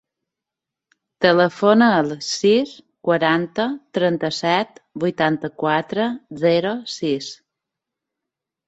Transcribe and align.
Telefona 1.25 1.89
al 1.97 2.09
sis, 2.29 2.73
quaranta, 3.09 3.67
trenta-set, 3.99 4.83
vuitanta-quatre, 5.05 6.11
zero, 6.49 6.75
sis. 6.99 7.31